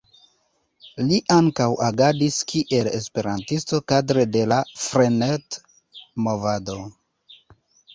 Li 1.09 1.19
ankaŭ 1.35 1.67
agadis 1.89 2.39
kiel 2.53 2.91
esperantisto 3.01 3.83
kadre 3.95 4.27
de 4.39 4.45
la 4.55 4.61
Frenet-movado. 4.89 6.81